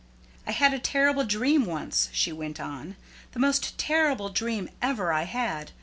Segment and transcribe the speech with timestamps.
[0.47, 2.95] "I had a terrible dream once," she went on;
[3.33, 5.73] "the most terrible dream ever I had.